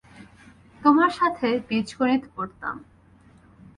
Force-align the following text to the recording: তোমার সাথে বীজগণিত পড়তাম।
তোমার 0.81 1.11
সাথে 1.19 1.47
বীজগণিত 1.67 2.23
পড়তাম। 2.35 2.75